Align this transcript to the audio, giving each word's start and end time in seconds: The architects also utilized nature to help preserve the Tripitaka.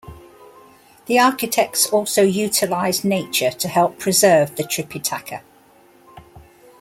The 1.05 1.19
architects 1.19 1.85
also 1.85 2.23
utilized 2.23 3.05
nature 3.05 3.51
to 3.51 3.67
help 3.67 3.99
preserve 3.99 4.55
the 4.55 4.63
Tripitaka. 4.63 5.43